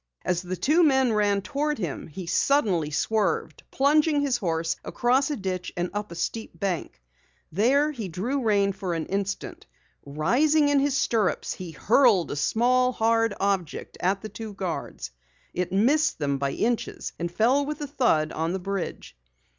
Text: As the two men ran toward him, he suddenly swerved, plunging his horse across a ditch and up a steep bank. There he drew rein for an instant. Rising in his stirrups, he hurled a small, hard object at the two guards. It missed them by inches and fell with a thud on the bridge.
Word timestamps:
As 0.25 0.41
the 0.41 0.55
two 0.55 0.81
men 0.81 1.13
ran 1.13 1.43
toward 1.43 1.77
him, 1.77 2.07
he 2.07 2.25
suddenly 2.25 2.89
swerved, 2.89 3.61
plunging 3.69 4.21
his 4.21 4.37
horse 4.37 4.75
across 4.83 5.29
a 5.29 5.35
ditch 5.35 5.71
and 5.77 5.91
up 5.93 6.11
a 6.11 6.15
steep 6.15 6.59
bank. 6.59 6.99
There 7.51 7.91
he 7.91 8.07
drew 8.07 8.41
rein 8.41 8.71
for 8.73 8.95
an 8.95 9.05
instant. 9.05 9.67
Rising 10.03 10.69
in 10.69 10.79
his 10.79 10.97
stirrups, 10.97 11.53
he 11.53 11.69
hurled 11.69 12.31
a 12.31 12.35
small, 12.35 12.93
hard 12.93 13.35
object 13.39 13.95
at 13.99 14.23
the 14.23 14.29
two 14.29 14.55
guards. 14.55 15.11
It 15.53 15.71
missed 15.71 16.17
them 16.17 16.39
by 16.39 16.53
inches 16.53 17.13
and 17.19 17.31
fell 17.31 17.63
with 17.63 17.79
a 17.81 17.85
thud 17.85 18.31
on 18.31 18.53
the 18.53 18.57
bridge. 18.59 19.15